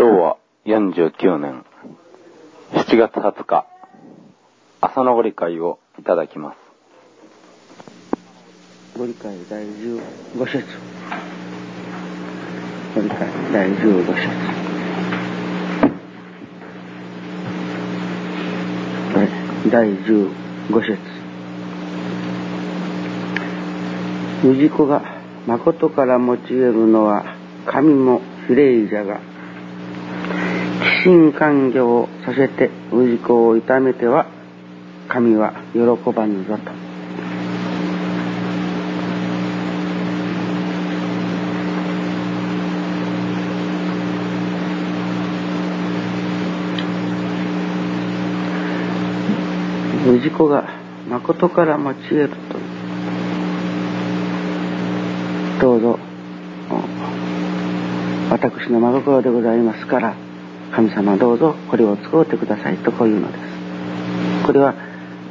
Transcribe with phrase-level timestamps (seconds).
[0.00, 1.62] 昭和49年
[2.72, 3.66] 7月20日
[4.80, 6.56] 朝のご理解をいただきます。
[8.98, 10.00] ご理解第15
[10.46, 10.64] 節。
[12.94, 14.16] ご理解第15節。
[19.70, 20.30] 第15
[20.80, 20.98] 節。
[24.44, 25.02] 氏子が
[25.46, 27.36] 誠から用いるのは
[27.66, 29.20] 神も比例者が
[30.80, 34.26] 寄進歓迎をさせて氏子を痛めては
[35.08, 35.80] 神は喜
[36.10, 36.90] ばぬぞと。
[50.18, 50.64] 氏子が
[51.08, 52.36] 誠から用いると
[55.60, 55.98] どうぞ
[58.30, 60.29] 私の真心でございますから
[60.74, 64.46] 神様どうぞこれを使うてくださいとこういうのです。
[64.46, 64.74] これは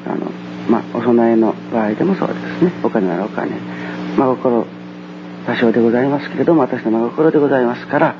[0.06, 0.32] あの
[0.70, 2.72] まあお供えの場合でもそうですね。
[2.84, 3.58] お金ならお金。
[4.18, 4.66] 真心
[5.46, 8.16] 多少でございますけれども私の真心でございますから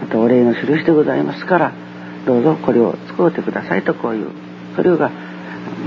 [0.00, 1.72] またお礼の印でございますから
[2.26, 4.30] どうぞこれを使うてくださいとこういう
[4.74, 5.10] それが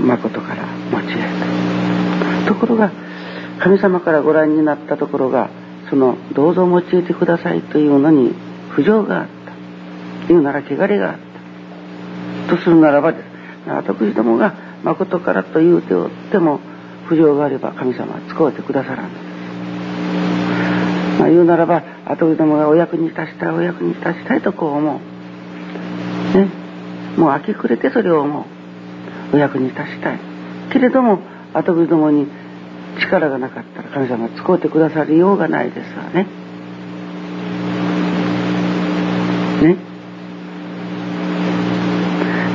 [0.00, 2.90] 誠から用いるところが
[3.60, 5.50] 神様からご覧になったところが
[5.90, 8.34] そのどうぞ用いてくださいというのに
[8.70, 9.39] 不条があった
[10.30, 11.18] 言うなら汚れがあっ
[12.46, 13.24] たとするならばです
[13.68, 16.60] 私どもが誠からと言うておっても
[17.06, 19.10] 不条があれば神様は使うてくださらん、
[21.18, 25.00] まあ、言うならば私どもがお役に立ちたいお役に立ちたいとこう思
[26.34, 26.48] うね
[27.18, 28.44] もう飽き暮れてそれを思う
[29.34, 30.20] お役に立ちたい
[30.72, 31.18] けれども
[31.52, 32.28] 私どもに
[33.00, 36.10] 力がなかったら神様は使うてくださりようがないですわ。
[36.10, 36.26] ね。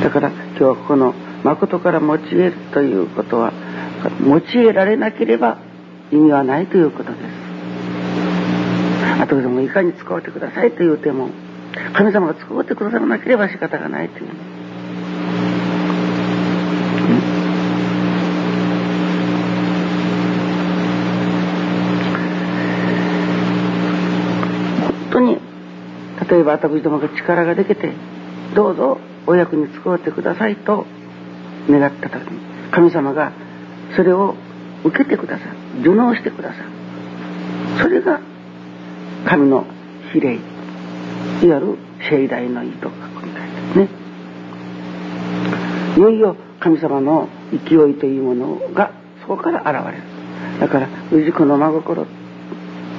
[0.06, 1.12] だから今日はこの
[1.44, 3.52] 誠から用いるということは
[4.24, 5.58] 用いられなければ
[6.10, 7.22] 意味はないということです。
[9.20, 11.28] 後でもいかに使うてくださいと言うても
[11.92, 14.30] 神様が使うてくださらなければ仕方がないという。
[26.28, 27.92] 例えば私どもが力ができて
[28.54, 30.86] どうぞお役に使うてくださいと
[31.68, 33.32] 願った時に神様が
[33.96, 34.34] それを
[34.84, 36.68] 受けてくださる受納してくださる
[37.82, 38.20] それが
[39.26, 39.64] 神の
[40.12, 40.40] 比例いわ
[41.42, 41.78] ゆる
[42.08, 43.88] 盛大の意と書くみたいですね。
[45.96, 48.92] いよいよ神様の勢いというものが
[49.22, 50.60] そこから現れる。
[50.60, 52.06] だから氏子の真心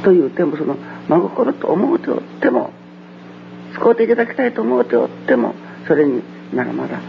[0.03, 0.75] というてもその
[1.07, 2.71] 真心と思うておっても
[3.73, 5.53] 使うていただきたいと思うておっても
[5.87, 6.21] それに
[6.53, 6.99] ならまだ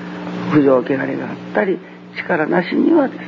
[0.53, 1.79] 不条汚れがあったり
[2.17, 3.21] 力なしにはです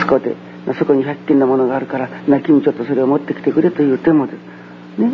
[0.00, 0.34] 使うて
[0.78, 4.32] そこに100均のものがあるからなきにちょっとそれを持ってきてくれというてもで
[4.96, 5.12] すね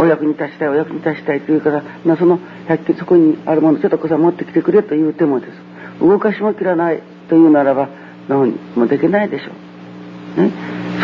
[0.00, 2.38] お役に立ちたいお役に立ちたいというからなその
[2.68, 5.52] 100均そこにあるものちょっとこさ持ってきてくれというてもです
[6.00, 7.88] 動かしも切らないというならば
[8.28, 9.52] どうにもできないでしょ
[10.38, 10.52] う、ね、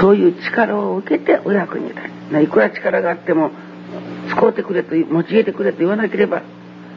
[0.00, 2.00] そういう力を受けてお役に立
[2.30, 3.50] ついくら力があっても
[4.30, 6.42] 使うてくれと用いてくれと言わなければ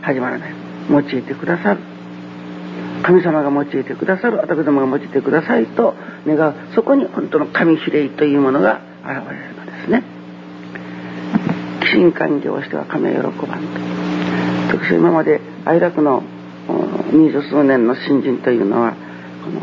[0.06, 0.54] 始まらない。
[0.90, 1.80] 用いてくださる。
[3.02, 4.38] 神様が用いてくださる。
[4.38, 5.96] 私どもが用いてくださいと
[6.28, 6.54] 願う。
[6.76, 10.04] そこに本当の神比例というものが現れるのですね。
[11.82, 13.68] 寄進感情をしては神は喜ばんと。
[14.72, 16.24] 特殊今まで愛楽の
[17.12, 18.92] 二十数年の新人というのは
[19.44, 19.62] この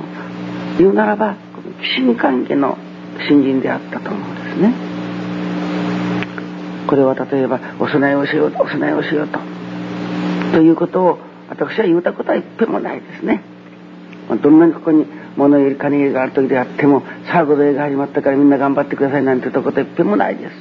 [0.78, 1.36] 言うならば
[1.82, 2.78] 寄進関係の
[3.28, 4.74] 新人であったと思うんですね。
[6.88, 9.61] これは例えばお供えをしようとお供えをしようと。
[10.52, 11.18] ということを
[11.48, 13.42] 私は言うたことは一遍もないですね。
[14.42, 20.52] どんなにここに物入り金入りがある時であってもさあご礼が始まったからみんな頑張ってくださいなんて言ったことは一遍もないです。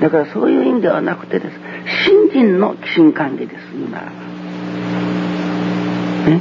[0.00, 1.72] だからそういう意味ではなくてです。
[2.04, 4.12] 信心の寄進関係です言うならば
[6.30, 6.40] ね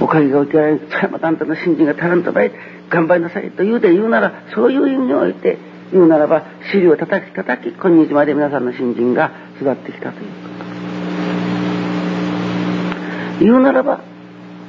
[0.00, 2.52] おかげが受けられるさやまたあんたの信心が足らんとばい
[2.90, 5.58] 頑張りなさいと言うで言うならそういう意味において
[5.92, 10.30] 言うならば尻を叩き叩き今日まで皆さんの新人が育ってきたという。
[10.42, 10.53] こと
[13.40, 14.00] 言うならば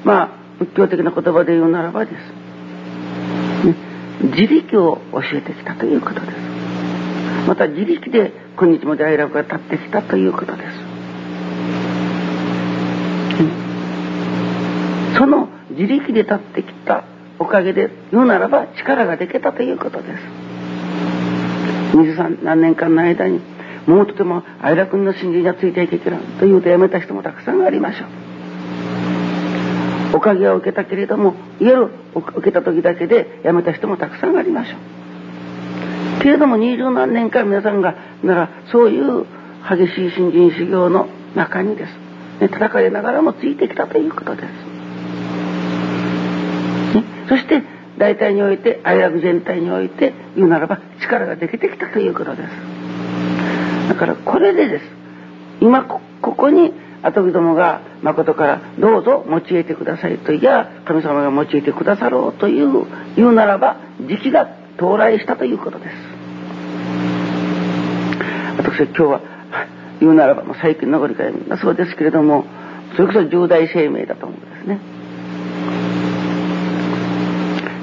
[0.04, 0.30] まあ
[0.60, 2.16] 仏教的な言葉で言うならばです、
[4.24, 6.38] 自力を教えてきたということです。
[7.48, 10.68] また自力で今日まで愛楽が立ってきたということです、
[15.18, 17.04] その自力で立ってきた
[17.38, 20.24] おかげで言うならば力ができたということです。
[21.94, 23.42] 二十何年間の間に
[23.88, 28.25] もうとても相楽の信心にはついていけないというとやめた人もたくさんありましょう。
[30.16, 34.78] おかげは受けたけれども、いわゆる受けた時だけでやめた人もたくさんありましょ
[36.20, 36.24] う。
[36.24, 39.26] けれども二十何年間皆さんが、ならそういう
[39.70, 41.90] 激しい信心修行の中にです。
[42.40, 44.46] ね、叩かれながらもついてきたということです。
[46.96, 47.62] ね、そして
[47.98, 52.50] 大体において愛楽全体において言うならば力ができてきたということです
[53.90, 54.86] だからこれでです
[55.62, 56.74] 今ここに
[57.06, 62.86] 跡木どもが誠からどうぞ用いてくださいといや神様が用いてくださろうという
[63.16, 65.92] 言うならば時期が到来したということです
[68.58, 69.22] 私は今日は
[70.00, 72.46] 言うならば最近のご理解みんなそうですけれども
[72.96, 74.80] それこそ重大生命だと思うんですね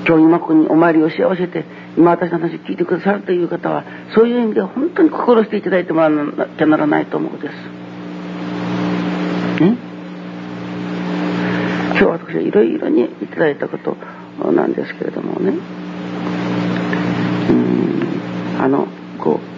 [0.05, 1.65] 今日今ここにお参りをし合わせて
[1.97, 3.85] 今私の話を聞いてくださるという方は
[4.17, 7.82] そういう意味で本当に心していただいてもらわなきゃならないと思うんです。
[9.61, 9.93] ね
[11.93, 13.97] 今日私はいろいろにいただいたこと
[14.53, 15.53] なんですけれどもね。
[17.51, 18.61] うん。
[18.61, 18.89] あの
[19.19, 19.53] こう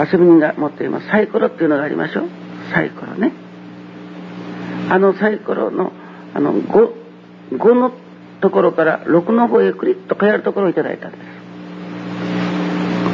[0.00, 2.28] 遊び人が持っていますサイコロっていうのがありましょう。
[2.72, 3.32] サイコロね。
[4.90, 5.92] あのサイコロの
[6.34, 6.92] あの 5,
[7.52, 7.92] 5の
[8.40, 11.22] ところから6の方へクリッと変えるところをいただいたんです。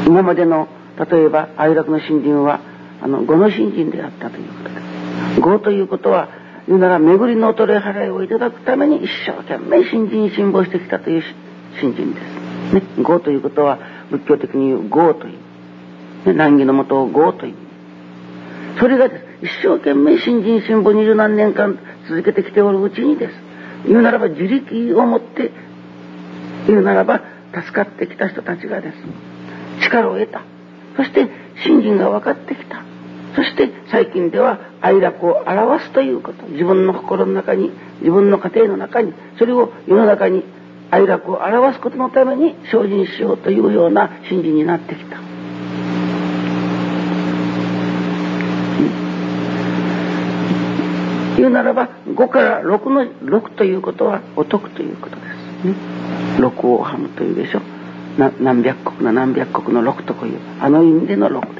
[0.07, 0.69] 今までの
[1.11, 2.61] 例えば愛楽の新人は
[3.03, 4.90] あの5の新人であったということです。
[5.41, 6.29] 5ということは
[6.67, 11.23] 言うなら巡りの衰え払いをいただくために一生懸命新人に辛抱してきたという
[11.81, 13.79] 新人です、ね、5ということは
[14.11, 15.39] 仏教的に言う業という、
[16.27, 17.55] ね、難儀のもとを業という。
[18.79, 21.79] それがです一生懸命新人辛抱二十何年間
[22.09, 23.33] 続けてきておるうちにです。
[23.87, 25.51] 言うならば自力を持って
[26.67, 27.23] 言うならば
[27.55, 28.97] 助かってきた人たちがです。
[29.87, 30.43] 力を得た。
[30.97, 31.29] そして
[31.65, 32.83] 信心が分かってきた。
[33.35, 36.47] そして最近では愛楽を表すということ。
[36.47, 40.45] 自分の心の中に自分の家庭の中にそれを世の中に
[40.91, 45.21] 愛楽を表すことのために精進しようというような信心になってきた。
[51.37, 53.05] 言うならば5から6の
[53.41, 55.67] 6ということはお得ということです。
[55.69, 55.75] ね
[56.39, 57.61] 6をはむというでしょ。
[58.19, 61.60] 何百国の何百国の6とこういうあの意味での6で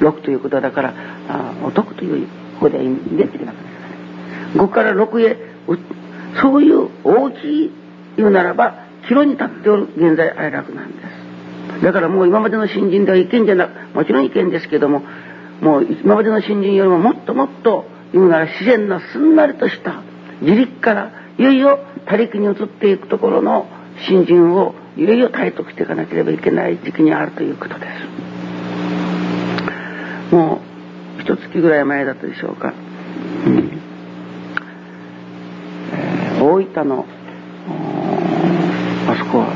[0.00, 0.94] 6ということだから
[1.28, 3.68] あお得というここで意味でできなくなり
[4.54, 5.36] ます5から6へ
[6.40, 7.70] そういう大きい
[8.16, 10.98] 言うならば岐路に立っておる現在愛楽なんで
[11.78, 11.82] す。
[11.82, 15.02] だからもう今までの新人では意見じゃなくもちろん意見ですけども
[15.60, 20.02] もう今までの新人よりももっともっと言うなら自然のすんなりとした
[20.42, 23.66] 自力からいよいよ他力に移っていくところの
[24.06, 28.29] 新人をいよいよ体得していかなければいけない時期にあるということです。
[30.30, 30.60] も
[31.18, 32.72] う一月ぐらい前だったでしょうか、
[33.46, 33.80] うん。
[35.92, 37.04] えー、大分の
[39.08, 39.48] あそこは、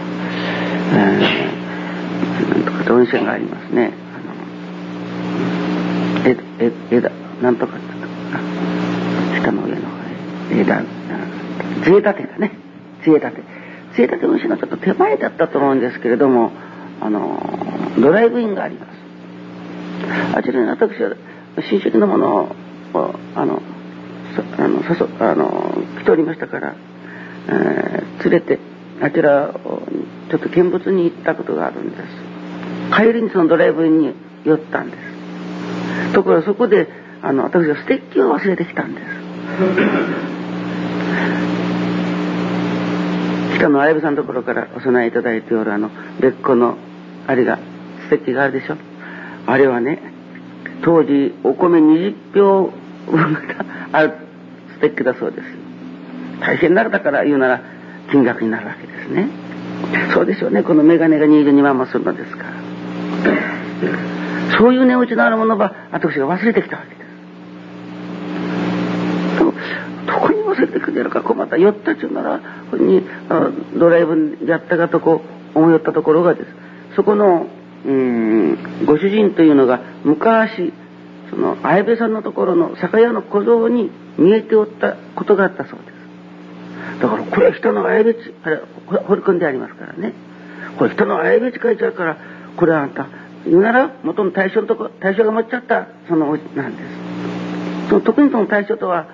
[0.92, 3.92] えー、なんとか温泉がありますね。
[4.14, 4.18] あ
[6.26, 7.10] のええ枝
[7.40, 7.78] なんとか
[9.40, 9.82] 下の上の
[10.50, 10.82] 枝
[11.84, 12.50] 杖立てだね。
[13.04, 13.42] 杖立て。
[13.94, 16.50] 杖立ての石のちょっと手前だったと思うんですけれども
[17.00, 17.40] あの
[17.98, 18.90] ドライブインがあります
[20.34, 21.16] あちらに私は
[21.56, 22.54] 親戚のもの
[22.94, 23.62] をあの
[24.58, 26.74] あの誘あの来ておりましたから、
[27.48, 28.58] えー、連れて
[29.00, 29.82] あちらを
[30.30, 32.02] ちょっと見物に行ったことがあるんです。
[32.96, 36.12] 帰りにそのドライブに寄ったんです。
[36.12, 36.88] ところがそこで
[37.22, 39.06] あの私はステッキを忘れてきたんです。
[43.58, 46.76] 下の相部さんのところからお供えいただいておるあの別個の
[47.26, 47.58] あれが
[48.08, 48.76] ステッキがあるでしょ。
[49.46, 50.00] あれはね
[50.82, 52.70] 当時お米20票
[53.10, 53.40] 分が
[53.92, 54.14] ある
[54.76, 55.44] ステッキだそうです。
[56.40, 57.62] 大変なるだから言うなら
[58.10, 59.28] 金額になるわけですね。
[60.12, 60.62] そうでしょうね。
[60.62, 62.52] この眼鏡が22万もするのですから。
[64.58, 67.04] そういう値打ちのあるものが私が忘れてきたわけです。
[69.38, 69.52] ど
[70.20, 71.56] こに忘れてくれるか困った。
[71.56, 72.38] 寄ったちゅうなら
[72.70, 73.02] ここに
[73.78, 75.22] ドライブやったかとこ
[75.54, 76.46] 思い寄ったところがです。
[76.96, 77.46] そこの
[77.84, 80.72] うんご主人というのが昔
[81.30, 87.00] その綾部さんのところの酒屋の小僧に見えておったことがあったそうです。
[87.00, 90.12] だからこれは人の綾部あれ掘り込んでありますからね。
[90.78, 92.16] これ人の綾部書いちゃうから
[92.56, 93.08] これはあんた
[93.44, 97.88] 言うなら元の大将のとこ大将が持っちゃったそのなんです。
[97.88, 99.06] その特にその大将とは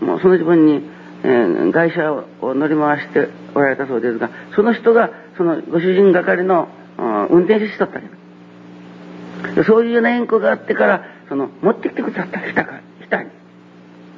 [0.00, 0.82] もうその自分に、
[1.24, 13.30] えー、会社を乗り回しておられたそうですがその人がそのご主人係の運転手しとったけどそういうような縁故があってから、その、持ってきてくださった、下から、下に。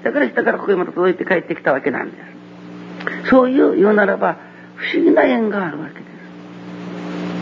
[0.02, 2.16] だから下からここへまた届いて帰ってきたわけなんで
[3.24, 3.30] す。
[3.30, 4.36] そういう言うならば、
[4.76, 6.00] 不思議な縁があるわけで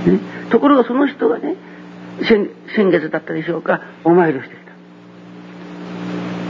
[0.07, 0.11] す。
[0.13, 1.57] ね、ところがその人がね、
[2.23, 4.61] 先先月だったでしょうか、お参りをしてき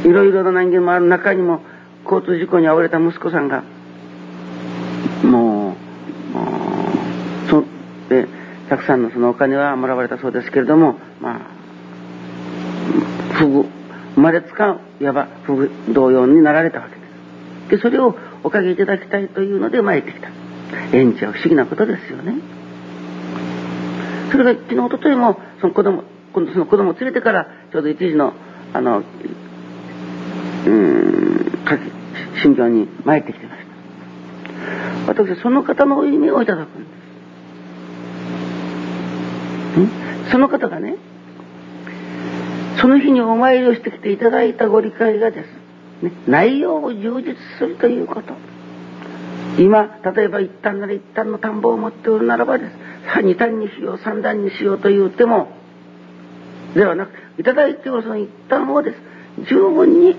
[0.03, 0.09] た。
[0.09, 1.63] いろいろな人間もある中にも、
[2.05, 3.65] 交通事故に遭われた息子さんが、
[5.23, 5.77] も
[6.33, 6.45] う、も
[7.47, 7.65] う、そ
[8.09, 8.27] で、
[8.69, 11.41] たくさんのそのお金はもらわれたそうですけれども、まあ、
[13.35, 13.65] 不具、
[14.15, 17.01] 生まれつかいわば不具同様になられたわけで
[17.69, 17.71] す。
[17.71, 20.29] で、それをおかげいただきたいというので参ってきた。
[20.93, 22.35] 縁地は不思議なことですよね。
[24.31, 28.35] それが昨日、おとといも、その子供、今度その子供を連れてから、ちょうど一時の、
[28.75, 29.03] あの、
[30.67, 31.53] うん、
[32.43, 33.63] 信教に参ってきてまし
[35.07, 35.13] た。
[35.13, 36.98] 私は、その方のお意味をいただくんです。
[40.31, 40.97] その方がね、
[42.81, 46.05] その日にお参りをしてきていただいたご理解がです。
[46.05, 48.35] ね、内容を充実するということ。
[49.59, 52.73] 今、例えば一旦なら一旦の田んぼを持っておるならばです。
[53.23, 55.49] 二段にしよう、三段にしようと言っても、
[56.75, 58.97] ではなく、いただいておるその一旦をです。
[59.49, 60.17] 十分に、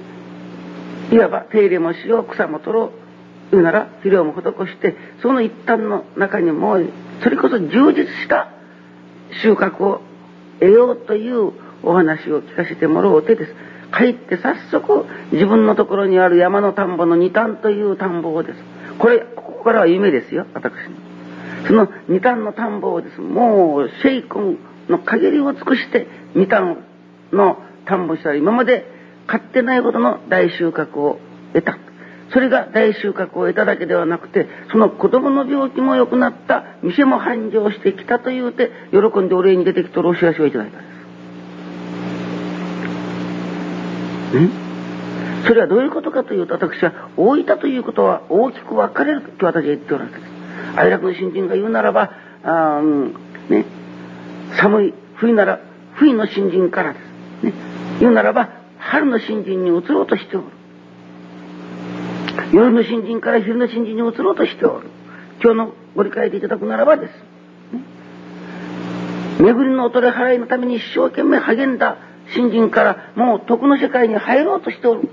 [1.12, 2.92] いわば手入れもしよう、草も取ろう、
[3.52, 6.90] 言うなら肥料も施して、その一端の中にもう、
[7.24, 8.50] それこそ充実した
[9.42, 10.02] 収穫を
[10.60, 13.56] 得ようというお話を聞かせてもらおうてです。
[13.98, 18.60] 帰って早速自分のところにある山の田んぼの二端という田んぼをです。
[19.00, 20.74] これ、ここからは夢ですよ、私
[21.68, 23.20] その二端の田んぼをです。
[23.20, 24.58] もう、シェイコン
[24.90, 26.78] の限りを尽くして二端
[27.32, 28.86] の田んぼしたら今まで
[29.28, 31.20] 買ってないほどの大収穫を
[31.54, 31.78] 得た。
[32.32, 40.90] それが大収穫を得ただけではなくて、その子供の病気も良くなった、店も繁盛してきたというて、喜んでお礼に出てきとるお知らせをいただいたんです。
[44.40, 44.50] ね、
[45.48, 50.30] それはどういうことかというと私は大分ということは大きく分かれると私は言っておるわけです。
[50.76, 52.12] 愛楽の新人が言うならば、
[52.44, 52.82] あ
[53.50, 53.66] ね、
[54.62, 55.60] 寒い冬なら
[55.96, 57.00] 冬の新人からで
[57.42, 57.46] す。
[57.46, 57.54] ね、
[58.00, 60.59] 言うならば春の新人に移ろうとしておる。
[62.52, 64.88] 夜の新人から昼の新人に移ろうとしておる。
[65.42, 67.12] 今日のご理解でいただくならばです。
[67.74, 67.84] ね、
[69.40, 71.98] 巡りの衰れ払いのために一生懸命励んだ
[72.34, 75.10] 新人からもう徳の世界に入ろうとしておる。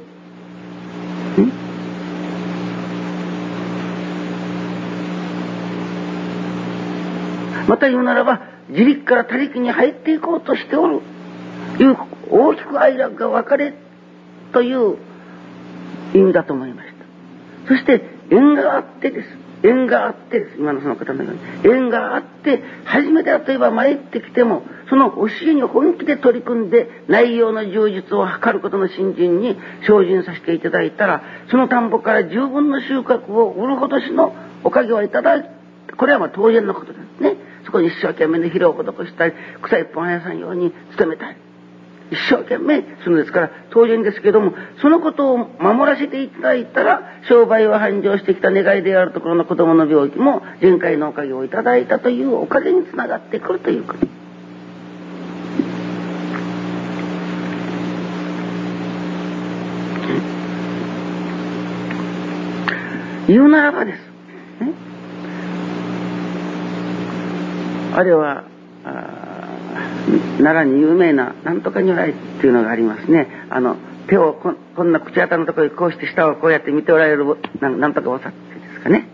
[7.69, 11.01] また言うならば自力から他力に入っていこうとしておる
[11.79, 11.97] いう
[12.31, 13.75] 大きく愛楽が分かれ
[14.53, 14.97] という
[16.15, 16.86] 意味だと思いました
[17.69, 19.29] そして縁があってです
[19.63, 29.57] 縁があってです今のその方のように縁があって初めて例えば参ってきてもその教えに本気で取り組んで内容の充実を図ることの新人に
[29.87, 35.51] 精進させていただいたらその田んぼから十分の収穫を売るほどしのおかげをいただい
[35.97, 37.37] これはまあ当然のことですね。
[37.65, 39.33] そこに一生懸命の肥料を施したり
[39.63, 41.37] 草一本屋さんように努めたり
[42.11, 54.07] 一生懸命するのですから当然ですけどもそのことを守らせていただいたら商売を繁盛してきた願いであるところの子供の病気も前回のおかげをいただいたというおかげにつながってくるということ。
[63.29, 63.99] 言うならばです。
[67.97, 68.45] あれは
[70.39, 73.29] 奈良に有名ななんとか如来っていうのがありますね。
[73.51, 73.77] あの、
[74.09, 77.25] 手をこんな口当たりのところにこうして下をこうやって見ておられる
[77.61, 79.09] なんとかおさってですかね。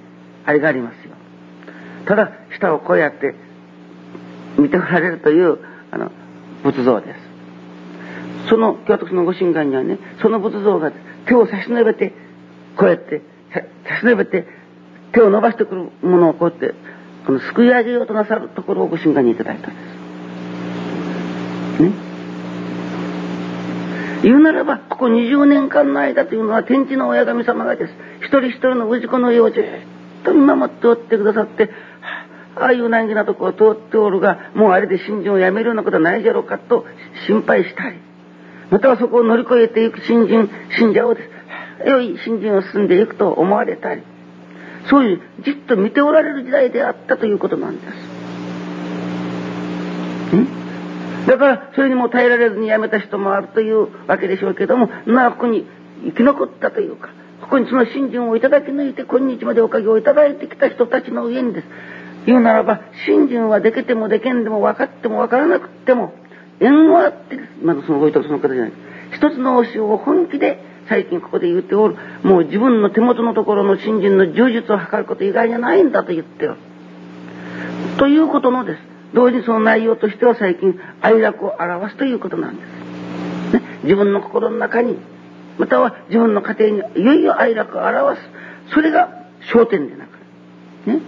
[0.44, 1.14] あれがありますよ。
[2.06, 3.34] ただ、下をこうやって
[4.58, 5.58] 見ておられるという、
[5.90, 6.10] あの、
[6.64, 8.48] 仏像です。
[8.48, 10.92] その、私のご神願にはね、その仏像が
[11.26, 12.12] 手を差し伸べて、
[12.76, 13.22] こうやって
[13.88, 14.46] 差し伸べて
[15.12, 16.74] 手を伸ばしてくるものをこうやって
[17.26, 19.91] このすくい上げようとなさるところをご神願にいただいたんです。
[21.80, 22.12] ね。
[24.22, 29.64] 言うならばここ20年間の間というのは天地の親神様がです一人一人の氏子のようじっ
[30.24, 31.70] と見守っておってくださって
[32.54, 36.86] ああいう難儀なとこを通っておるがもうあれで信心をやめるようなことはないじゃろうかと
[37.26, 37.98] 心配したり
[38.70, 40.48] またはそこを乗り越えていく新人
[40.78, 44.02] 信者をです良い信心を進んでいくと思われたり
[44.88, 48.11] そういうじっと見ておられる時代であったということなんです。
[51.26, 55.66] だからそれにも耐えられずに辞めた人もあるというわけでしょうけどもまあここに
[56.04, 57.10] 生き残ったというか
[57.42, 61.66] ここにその信心をいただき抜いて今日までおかげをいただいてきた人たちの上にです
[62.26, 66.12] 言うならば信心はできてもでけんでも分かっても分からなくっても
[66.60, 68.72] 縁はあってまだそのごいとその方じゃない。
[69.14, 71.96] 一つの教えを本気で最近ここで言っておる。
[72.22, 76.58] もう自分の手元のところの新人の充実を図ること以外にはないんだと言っておる。
[77.98, 78.91] ということのです。
[79.14, 83.52] 同時にその内容としては最近愛楽を表すということなんです。
[83.54, 84.98] ね、自分の心の中に、
[85.58, 88.22] または自分の家庭にいよいよ愛楽を表す。
[88.74, 89.10] それが
[89.52, 90.10] 焦点でなく。
[90.86, 91.00] ね。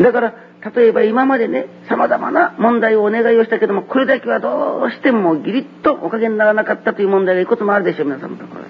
[0.00, 0.34] だから、
[0.74, 8.60] 例えば今までね、様々な問題をお願いをしたけども、これだけはどうしてもギリッとおかげにならなかったという問題がいくつもあるでしょう、皆さんのところ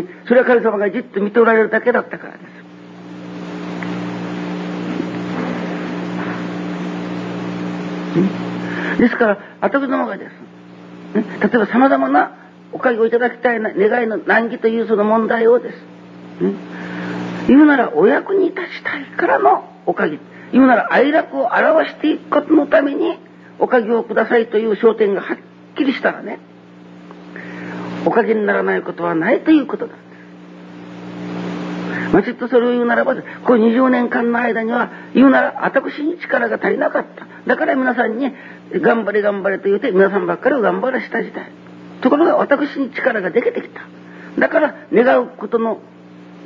[0.00, 0.04] に。
[0.04, 0.10] ね。
[0.26, 2.59] それは神様がじっと見ておられるだけだったからです。
[8.98, 11.16] ですから、後どもがです。
[11.16, 12.36] ね、例えば様々な
[12.72, 15.74] おかげをいただきたい願いの難儀というその問題をです。
[16.42, 16.52] ね、
[17.48, 20.18] 言うならお役に立ちたいからのおかげ。
[20.52, 23.18] 言うなら愛楽を表していくことのために
[23.58, 25.36] おかげをくださいという焦点がはっ
[25.76, 26.40] きりしたらね、
[28.06, 29.94] おかげにならないことはないということな
[32.10, 32.14] んです。
[32.14, 37.26] まちっとそれを言うならば、この20年間の間には、言うなら私に力が足りなかった。
[37.46, 38.32] だから皆さんに、
[38.72, 41.50] 頑張れ頑張れと言うて、皆さんばっかりを頑張らした時代。
[42.02, 43.82] ところが私に力ができてきた。
[44.38, 45.80] だから願うことの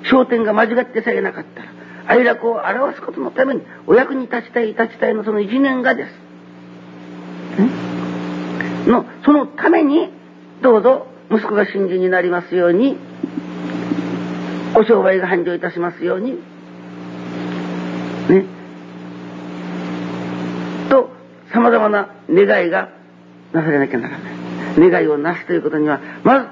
[0.04, 1.68] 焦点が間違ってさえなかったら、
[2.06, 6.10] 愛楽を表すことのために、お役に立ちたい、立ちたいのその一年がです。
[8.88, 10.10] の、そのために、
[10.62, 12.96] どうぞ、息子が信心になりますように、
[14.76, 16.32] お商売が繁盛いたしますように、
[18.28, 18.44] ね。
[20.90, 21.10] と、
[21.52, 22.88] 様々な願いが
[23.52, 24.90] なされなきゃならない。
[24.90, 26.46] 願いをなすということには、まず、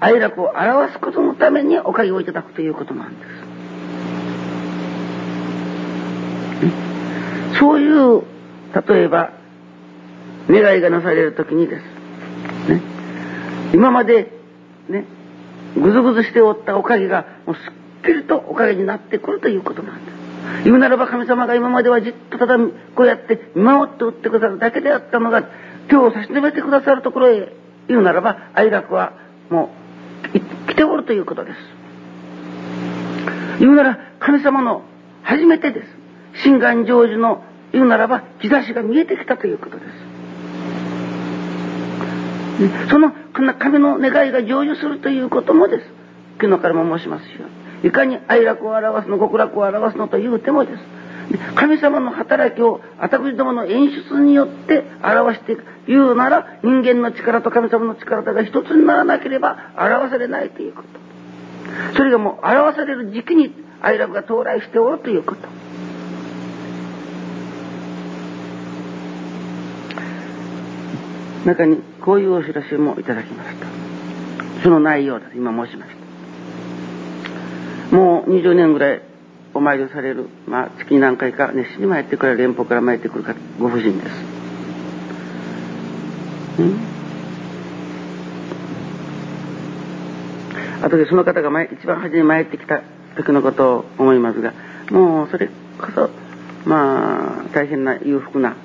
[0.00, 3.26] 愛楽を表すことのためにおかげをいただくということなんで
[7.54, 7.58] す。
[7.60, 8.22] そういう、
[8.88, 9.30] 例えば、
[10.48, 11.82] 願いがなされるときにです。
[12.68, 12.82] ね、
[13.72, 14.32] 今まで、
[14.88, 15.04] ね、
[15.76, 20.22] ぐずぐずしておったおかげが、もうすっきりとおかげになってくるということなんです。
[20.64, 25.44] 言うならば神様が今まではじっとただこうやって見守っておってくださるだけであったのが、
[25.88, 27.52] 手を差し伸べてくださるところへ
[27.88, 29.12] 言うならば、愛楽は
[29.50, 29.70] も
[30.34, 31.56] う来ておるということです。
[33.60, 34.82] 言うなら神様の
[35.22, 35.88] 初めてです。
[36.44, 39.92] 心願成就の言うならば兆しが見えてきたということです。
[42.90, 46.01] その神の願いが成就するということもです。
[46.40, 47.46] 昨日からも申しますよ。
[47.84, 51.02] いかに愛楽を表すの、極楽を表すのというてもです。
[51.54, 55.64] 神様の働きを私どもの演出によって表していく。
[55.86, 60.88] 言うなら人間の力と神様の力が一つにならなければ表されないということ。
[61.96, 65.48] それがもう表される時期に愛楽が到来しておるということ。
[71.46, 73.66] 中にこういうお知らせもいただきました。
[74.62, 75.32] その内容です。
[75.34, 76.01] 今申しました。
[78.26, 79.02] も20年ぐらい
[79.54, 83.24] お参りをされる、まあ、月に何回か熱心に参ってくれる連邦から参ってくる
[83.58, 84.42] ご婦人です。
[90.82, 92.82] あとでその方が前一番初めに参ってきた
[93.16, 94.52] 時のことを思いますが、
[94.90, 96.10] もうそれこそ、
[96.66, 98.56] まあ、大変な裕福な、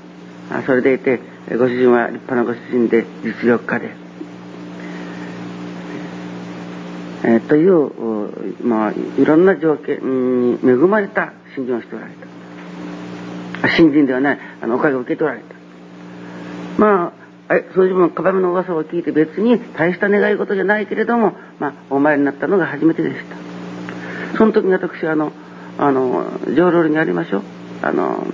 [0.66, 1.20] それでいて、
[1.52, 4.07] ご主人は立派なご主人で、実力家で、
[7.28, 12.14] えー、という、まあ、いろんな条件に恵まれた信心をしておられ
[13.62, 13.70] た。
[13.76, 15.56] 信心ではない、あの、おかげを受け取られた。
[16.78, 17.12] ま
[17.50, 24.38] あ、その自分の鏡の噂を聞いて別に大した願い事じゃないけれども、まあ、お参りになったのが初めてでした。
[24.38, 25.34] その時に私はあの、
[25.78, 26.24] あの、
[26.56, 27.42] 浄瑠璃にありましょう。
[27.82, 28.26] あの、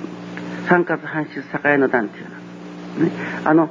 [0.69, 2.25] 三活半出栄の段っていう
[2.99, 3.06] の。
[3.08, 3.12] ね。
[3.43, 3.69] あの、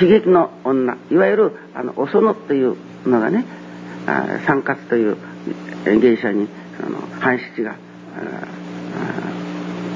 [0.00, 3.44] 悲劇の女、いわゆる、あの、お園というのがね、
[4.46, 5.16] 三活という
[5.84, 6.48] 芸者に
[6.84, 7.76] あの半七が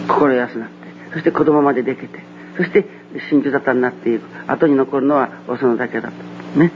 [0.08, 0.74] 心安なって
[1.12, 2.20] そして子供までできて
[2.56, 2.84] そして
[3.30, 4.22] 真珠沙汰になっていく。
[4.46, 6.58] 後に残るのはお園だけだと。
[6.58, 6.72] ね。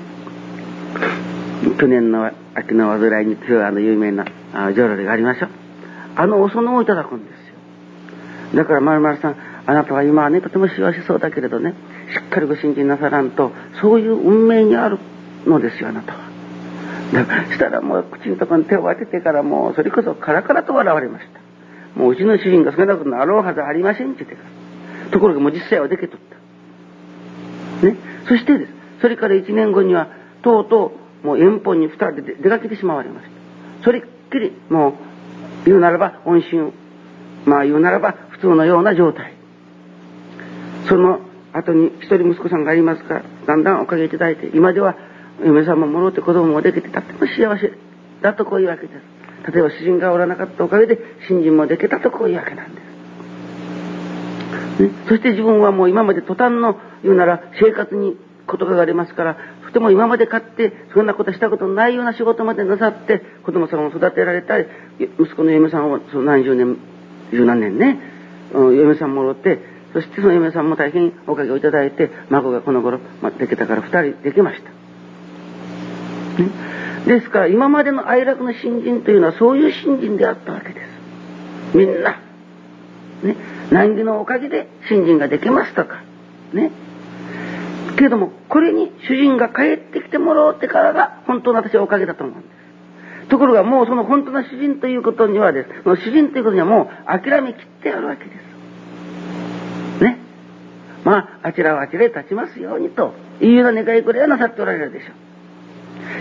[1.79, 5.49] 去年の秋の煩いに強いあの有名な浄瑠璃がありましょう。
[6.17, 8.63] あのお園をいただくんですよ。
[8.63, 11.75] だから丸々さんあなたは今はねとても幸せそうだけれどね
[12.13, 14.99] しっかりご信心なさらんとそういう運命にある
[15.47, 16.30] のですよあなたは。
[17.51, 21.41] したらもう口のところに手を当ててからもうそれこそカラカラと笑われました。
[22.01, 25.11] もううちの主人が少なくなろうはずありませんって言ってから。
[25.11, 26.21] ところがもう実際はできとっ
[27.81, 27.87] た。
[27.87, 27.97] ね。
[28.29, 28.73] そしてです。
[29.01, 30.09] それから1年後には
[30.43, 30.93] とうと
[31.25, 33.85] うもう遠方に2人で出かけてしまわれました。
[33.85, 34.93] それっきりもう
[35.67, 36.73] 言うならば音信、
[37.45, 39.35] まあ言うならば普通のような状態。
[40.89, 41.21] その
[41.53, 44.97] 後に一人息子さんがありますから、だんだんおかげいただいて、今では
[45.45, 47.73] 嫁さんももろって子供もできて、とっても幸せ
[48.23, 49.53] だとこういうわけです。
[49.53, 50.99] 例えば主人がおらなかったおかげで
[51.29, 52.91] 新人もできたとこういうわけなんです。
[54.83, 64.67] ね、そして自分はもう今まで途端の言うなら生活にことがありますから、とても今まで買ってそんなことしたことないような仕事までなさって子供さんを育てられたり、
[65.19, 66.77] 息子の嫁さんをその何十年、
[67.33, 67.99] 十何年ね、
[68.53, 69.59] うん、嫁さんもろって、
[69.93, 74.80] そしてその嫁さんも大変おかげをいただいて、孫がこの頃、まできたから二人できました。
[76.41, 76.51] ね、
[77.07, 80.81] ですから今までの哀楽の新人というのはそういう新人であったわけで
[81.73, 81.77] す。
[81.77, 82.21] みんな。
[83.23, 83.37] ね。
[83.71, 86.03] 難儀のおかげで新人ができますとか。
[86.53, 86.71] ね。
[87.97, 93.29] けれども、これに主人が帰ってきてもらおうってからが本当の私はおかげだと思うんです。
[93.29, 98.31] ところがもうその本当の主人ということにはです、その主人ということにはもう諦めきってあるわけで
[99.99, 100.03] す。
[100.03, 100.19] ね。
[101.05, 105.30] まあ、あちらはあちらへ立ちますようにというような願いくらいはなさっておられるでしょう。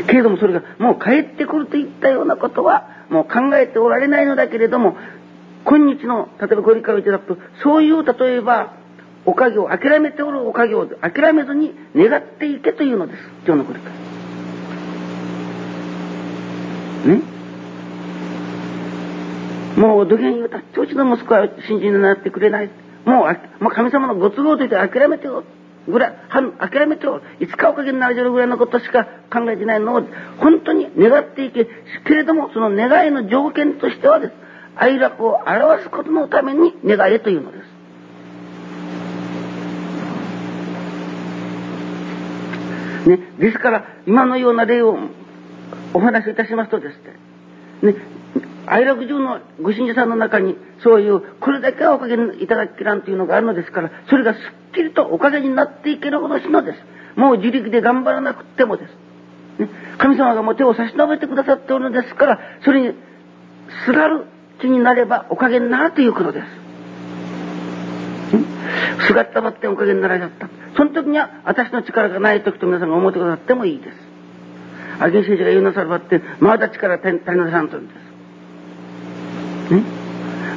[0.03, 4.95] けれどもそれがもう帰ってくるといったようなことはもう考えておられないのだけれども、
[5.65, 8.73] 今日の、例えばご理解をいただくと、そういう例えば、
[9.25, 13.19] おかげを諦めておるおかげを諦めずに願っていけというのです。
[13.45, 13.89] 今日のこれか
[17.05, 17.15] ら。
[17.15, 17.21] ね？
[19.77, 20.61] もう土下言うた。
[20.73, 22.69] 調子の息子は信心になってくれない。
[23.05, 25.45] もう、もう神様のご都合といって諦めておる。
[25.87, 26.15] ぐらい、
[26.59, 27.21] 諦めてお。
[27.39, 30.01] いつかおかげになれるぐらいのことしか考えてないのを、
[30.37, 31.67] 本当に願っていけ。
[32.05, 34.33] けれども、その願いの条件としてはです。
[34.75, 37.79] 愛楽を表すことのために願えというのです。
[43.09, 44.97] ね、ですから、今のような例を
[45.93, 46.97] お話しいたしますとです
[47.81, 47.95] ね、ね、
[48.69, 54.41] 愛楽中のご信者さんの中に、そういう、これだけはおかげいただきらんというのがあるのですから、それがすっ
[54.73, 56.77] きりとおかげになっていけるほどしのです。
[57.15, 58.91] もう自力で頑張らなくてもです。
[59.59, 62.93] ね、神様がもう手を差し伸べてくださっておるのですから、それに
[63.85, 64.25] すがる
[64.61, 66.45] 気になればおかげになるということです。
[69.07, 70.47] すがったばっておかげになられちゃった。
[70.77, 73.97] その時には私の力がない時と皆さんが思ってくださってもいいです。
[74.99, 78.08] あげ先生が言うなさるばって、まだ力足りなさんというんです。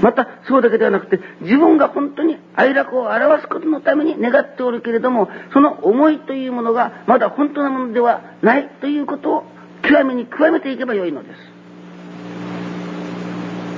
[0.03, 9.45] また、そうだけではなくて、自分が本当に愛楽を表すことのために願っておるけれども、その思いというものがまだ本当なものではないということを
[9.83, 11.29] 極めに極めていけばよいので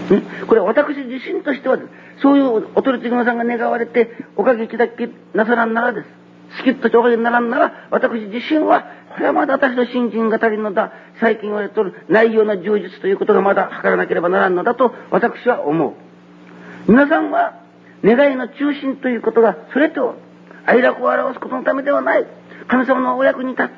[0.08, 0.14] す。
[0.14, 1.78] ね、これ私自身としては、
[2.22, 6.06] そういうお取り次ぎさんが願われて、おかげいただきなさらんならです。
[6.56, 8.84] スキッとおかげにならんなら、私自身は、
[9.14, 10.92] これはまだ私の信心が足りんのだ。
[11.20, 16.03] 最近言われておる内容の充実ということがまだ図らなければならんのだと、私は思う。
[16.86, 17.60] 皆さんは、
[18.02, 20.16] 願いの中心ということが、それと、
[20.66, 22.26] 愛楽を表すことのためではない。
[22.68, 23.70] 神様のお役に立つ。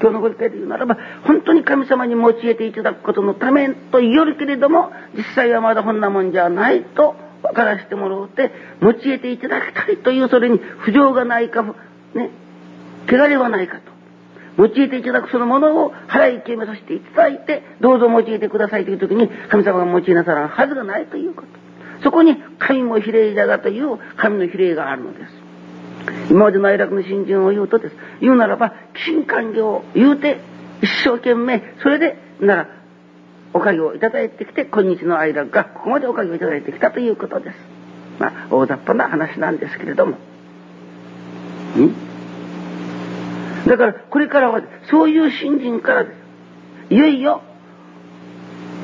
[0.00, 12.30] 今日のご理解で言うならば、本当に神様に用いていただくことのためと言えるけれども、実際はまだこんなもんじゃないと分からせてもらうて、用いていただきたいというそれに不条がないか、ね、
[13.08, 13.96] 汚れはないかと。
[14.58, 21.65] 用いていただくそのものを腹いけめさせていただいて、どうぞ用いてくださいという時に、神様が用いなさらんはずがないということ。
[22.06, 25.32] そこに神も比例だがという神の比例があるのです。
[26.30, 27.96] 今までの愛楽の信心を言うとです。
[28.20, 30.38] 言うならば、金官業を言うて、
[30.80, 32.68] 一生懸命、それで、なら、
[33.52, 37.56] おかげをいただいてきて、今日の愛楽がここまでおかげをいただいてきたということです。
[38.20, 40.12] まあ、大雑把な話なんですけれども。
[40.12, 40.16] ん？
[43.66, 46.12] だから、これからは、そういう信心からで
[46.88, 46.94] す。
[46.94, 47.42] いよいよ、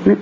[0.07, 0.17] ね、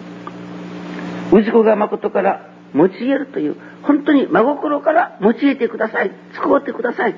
[1.33, 6.12] 氏子が誠から用いるという、本当に真心から用いてください。
[6.35, 7.16] 使うてください。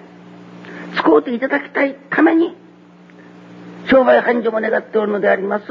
[0.96, 2.56] 使うていただきたいために、
[3.90, 5.64] 商売繁盛も願っておるのであります。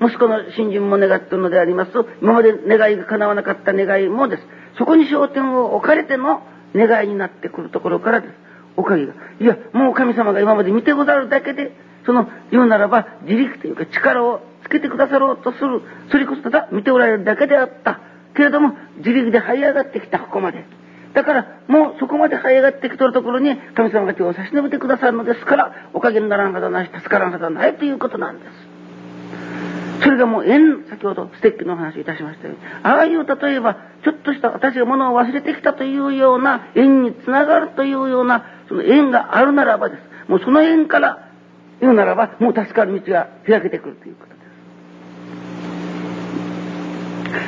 [0.00, 1.92] 息子の信心も願っているのであります。
[2.22, 4.42] 今まで願いが叶わなかった願いもです。
[4.78, 6.42] そこに焦点を置かれての
[6.74, 8.34] 願いになってくるところからです。
[8.76, 9.14] おかげが。
[9.40, 11.72] いや、もう神様が今まで見てござるだけで、
[12.06, 18.00] その、言うならば、自力というか力をつけてくださろうとする、それこそただ見ておられるだけであった。
[18.34, 20.64] けれども、自力で這い上がってきた、ここまで。
[21.14, 28.78] だから、もうそこまで這い上がってきとるところに、神様が手を差し伸べてくださるのですから、おかげにならんはないし、助からんはないということなんです。
[30.02, 40.30] それがもう縁、先ほどステッキのお話をいたしましたように、ああいう例えば、ちょっとした私が物を忘れてきたというような縁につながるというような、その縁があるならばです。
[40.30, 41.28] もうその縁から
[41.80, 44.37] 言うならば、もう助かる道が開けてくるということ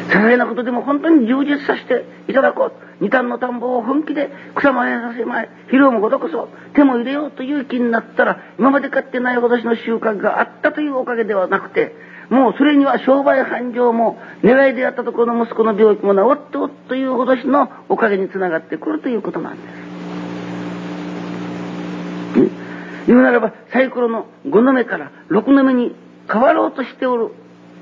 [0.08, 2.72] 些細なことでも本当に充実させていただこう。
[3.00, 11.94] 二段の田んぼを本気で草まえさせまえ、肥料もごとこそ手も入れようという気になったら、今まで買ってない私の収穫があったというおかげではなくて、
[12.28, 19.90] もうそれには商売繁盛も願いであったところの息子の病気も治っておっというほどしのおかげにつながってくるということなんです。
[23.06, 25.96] 言うならばサイコロの5の目から6の目に
[26.30, 27.32] 変わろうとしておる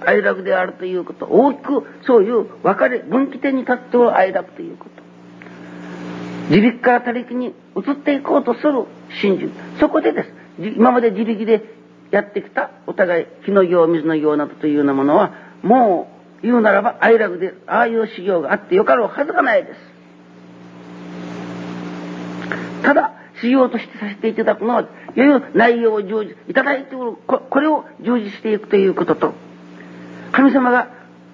[0.04, 1.26] 愛楽であるということ。
[1.26, 5.02] 大きくそういう分かれ分岐点に立っておる愛楽ということ。
[6.50, 8.84] 自力から他力に移っていこうとする
[9.20, 10.32] 信心そこでです。
[10.76, 11.62] 今まで自力で
[12.10, 15.32] やってきたお互い火の行水の行などというようなものは
[15.62, 16.10] も
[16.42, 19.78] う言うならば愛楽でああいう修行があってよかろうはずがないです。
[22.82, 29.34] ただ修行としてさせていただくのは、いよいよ内容を成就いただいておるこ、これを成就していくということと、
[30.32, 30.88] 神様が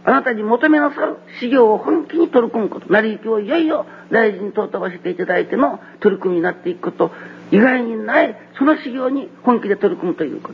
[0.05, 7.11] あなたに求めなさる修行を本気に取り組むこと、成り行きをいよいよ大事に尊ばせていただいての取り組みになっていくこと、
[7.51, 10.53] 意外にない、その修行に本気で取り組むというこ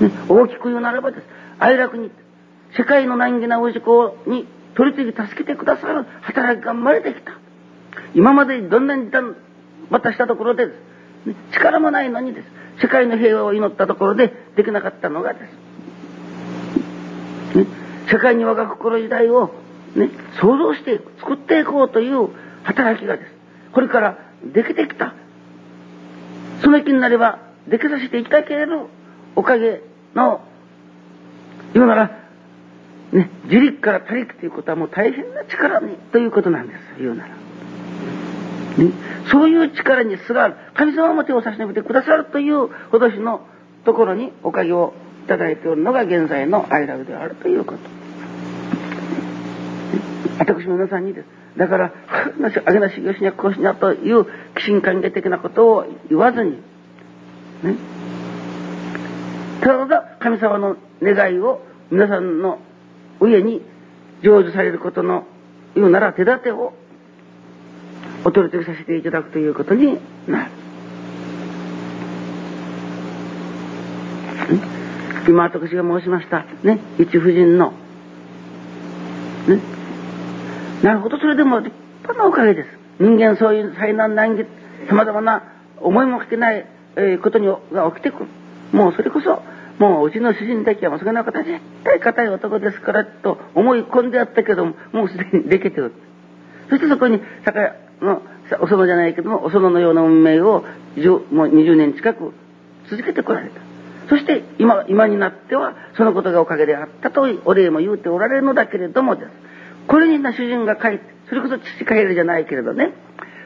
[0.00, 0.04] と。
[0.04, 1.26] ね、大きく言うならばです。
[1.58, 2.10] 愛楽に、
[2.76, 7.32] 世界の難儀なお事故に取り次ぎ助けてくださる働きが生まれてきた。
[8.14, 9.10] 今までどんなに
[9.90, 10.76] またしたところでです、
[11.26, 12.46] ね、力もないのにです、
[12.82, 15.67] 世界の平和を祈ったところでできなかったのがです。
[17.54, 17.66] ね、
[18.10, 19.50] 世界に我が心時代を、
[19.94, 22.28] ね、想像していく作っていこうという
[22.62, 23.30] 働きがです。
[23.72, 25.14] これからできてきた。
[26.62, 28.86] その気になれば、できさせていきただける
[29.36, 29.82] おかげ
[30.14, 30.40] の、
[31.74, 32.10] 言うなら、
[33.12, 36.78] ね、自力から他力ということはもう大変な力にということなんです。
[36.98, 37.28] 言うなら。
[37.30, 38.92] ね、
[39.30, 43.46] そういう力にすがる神様も手を差し伸べてくださるというほどしの
[43.84, 44.94] ところにおかげを
[45.28, 47.78] ただいておるのが現在の愛楽であるということ。
[50.38, 51.26] 私も皆さんにです。
[51.56, 51.92] だから、
[52.64, 54.24] あげな修行しにゃこうしにゃという
[54.56, 56.52] 寄進関係的なことを言わずに、
[57.62, 57.76] ね。
[59.60, 61.60] ただ神様の願いを
[61.90, 62.60] 皆さんの
[63.20, 63.60] 上に
[64.22, 65.26] 成就されることの
[65.74, 66.72] 言うなら手立てを
[68.24, 70.67] お取り次ぎさせていただくということになる。
[75.28, 76.46] 今私が申しました。
[76.62, 76.80] ね。
[76.98, 77.72] 一婦人の。
[79.46, 79.60] ね。
[80.82, 81.18] なるほど。
[81.18, 81.70] それでも立
[82.02, 82.68] 派なおかげです。
[82.98, 84.44] 人間そういう災難難儀
[84.88, 85.42] さまざまな
[85.82, 88.26] 思いもかけない、えー、ことにが起きてくる。
[88.72, 89.42] もうそれこそ
[89.78, 95.92] もううちの主人だけはもうその方絶対硬い男ですからと思い込んであったけどももうすでにできてる。
[96.70, 98.22] そしてそこに酒屋の
[98.62, 100.64] お園じゃないけどもお園のような運命を
[101.30, 102.32] もう20年近く
[102.90, 103.67] 続けてこられた。
[104.08, 109.30] そして今今になってはそのことがおかげであったとお礼も言うておられるのだけれどもです。
[109.86, 112.92] これにな主人が帰ってそれこそ父帰るじゃないけれどね。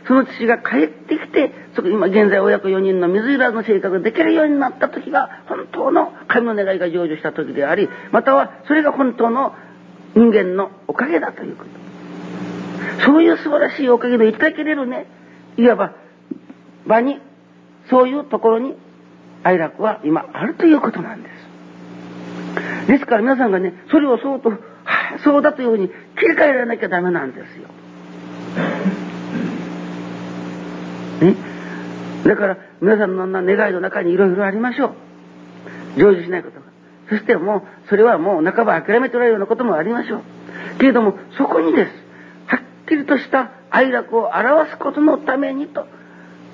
[0.06, 9.54] その父が帰ってきてそこ今現在親子4人の水入らずの生活ができるようになった時が本当の神の願いが成就した時でありまたはそれが本当の
[10.14, 11.82] 人間のおかげだということ。
[13.04, 15.06] そういう素晴らしいおかげでいただけれるね、
[15.56, 15.92] いわば
[16.86, 17.20] 場に、
[17.90, 18.74] そういうところに
[19.42, 22.88] 愛楽は今あるということなんです。
[22.88, 24.58] ですから皆さんがね、それをそうと、は、
[25.24, 25.94] そうだというふうに切
[26.28, 27.68] り替えられなきゃダメなんですよ。
[31.20, 31.36] ね？
[32.24, 34.94] だから皆さんの願いの中にいろいろありましょ
[35.96, 36.00] う。
[36.00, 36.66] 成就しないことが。
[37.08, 40.22] そしてもう、それはもう半ば諦めておられるようなこともありましょう。
[40.78, 41.92] けれども、そこにです。
[42.46, 45.86] はっきりとした愛楽を表すことのためにと、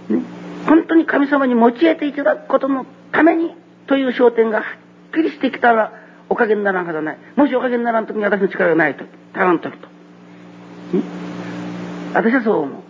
[0.08, 0.22] ね、
[0.68, 3.54] 本当に神様に用いていただくことのために
[3.86, 5.92] という焦点がはっきりしてきたら
[6.28, 7.18] おかげにならんはずはない。
[7.36, 9.88] もしおかげにならん時に私の力がないと、足らん時と。
[12.12, 12.82] 私はそう思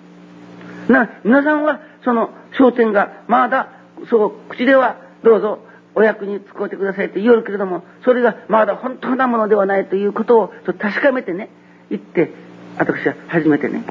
[0.88, 0.92] う。
[0.92, 3.68] な、皆さんはその焦点がまだ、
[4.10, 5.60] そう、口ではどうぞ
[5.94, 11.50] お役に使うてくださいって言うけれども、それがまだ本当なものではないということを確かめてね、
[11.90, 12.32] 言って、
[12.76, 13.84] 私は初めてね、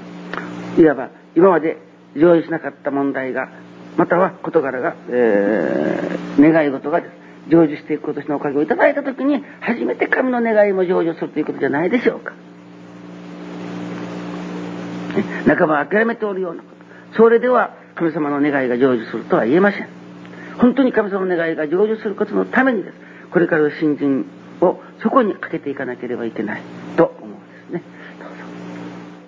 [0.78, 1.78] いわば今まで
[2.15, 3.50] 上映しなかった問題が、
[3.97, 7.01] または事柄が、えー、願い事が。
[7.49, 12.33] 成就していく今年のおかげをいただいたときに、初めて神の願いも成就するということじゃないでしょうか。
[15.45, 16.69] 半ば諦めておるようなこ
[17.13, 17.17] と。
[17.17, 19.88] それでは神様の願いが成就するとは言えません。
[20.57, 22.95] 本当に神様の願いが成就することのためにです。
[23.31, 24.25] これからの新人
[24.62, 26.62] をそこにかけていかなければいけない。